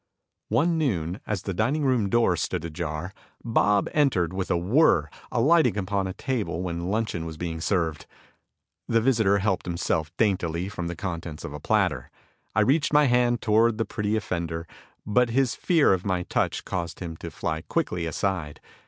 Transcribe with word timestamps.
One 0.49 0.79
noon 0.79 1.19
as 1.27 1.43
the 1.43 1.53
dining 1.53 1.85
room 1.85 2.09
door 2.09 2.35
stood 2.35 2.65
ajar, 2.65 3.13
Bob 3.45 3.87
entered 3.93 4.33
with 4.33 4.49
a 4.49 4.57
whirr, 4.57 5.09
alighting 5.31 5.77
upon 5.77 6.05
the 6.07 6.13
table 6.13 6.63
when 6.63 6.89
luncheon 6.89 7.23
was 7.23 7.37
being 7.37 7.61
served. 7.61 8.07
The 8.87 8.99
visitor 8.99 9.37
helped 9.37 9.67
himself 9.67 10.09
daintily 10.17 10.69
from 10.69 10.87
the 10.87 10.95
contents 10.95 11.43
of 11.43 11.53
a 11.53 11.59
platter. 11.59 12.09
I 12.55 12.61
reached 12.61 12.91
my 12.91 13.05
hand 13.05 13.43
toward 13.43 13.77
the 13.77 13.85
pretty 13.85 14.15
offender, 14.15 14.65
but 15.05 15.29
his 15.29 15.53
fear 15.53 15.93
of 15.93 16.03
my 16.03 16.23
touch 16.23 16.65
caused 16.65 16.99
him 16.99 17.15
to 17.17 17.29
fly 17.29 17.61
quickly 17.61 18.07
aside. 18.07 18.59